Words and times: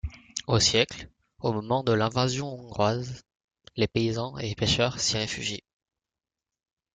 Au 0.47 0.59
siècle, 0.59 1.09
au 1.41 1.53
moment 1.53 1.83
de 1.83 1.93
l'invasion 1.93 2.51
hongroise, 2.55 3.21
les 3.75 3.87
paysans 3.87 4.35
et 4.39 4.55
pêcheurs 4.55 4.99
s'y 4.99 5.15
réfugient. 5.19 5.61